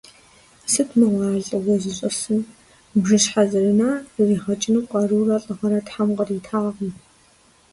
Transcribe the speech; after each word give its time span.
Сыт 0.71 0.89
мыгъуэ 0.97 1.25
ар 1.29 1.35
лӀыуэ 1.45 1.75
зищӀысыр,– 1.81 2.41
бжыщхьэ 3.01 3.43
зэрына 3.51 3.89
зэригъэкӀыну 4.13 4.87
къарурэ 4.89 5.35
лӀыгъэрэ 5.43 5.79
Тхьэм 5.85 6.09
къритакъым. 6.17 6.91